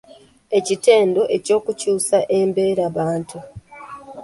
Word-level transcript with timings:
Ekitendo 0.57 1.21
ky’okukyusa 1.45 2.17
embeerabantu 2.39 3.37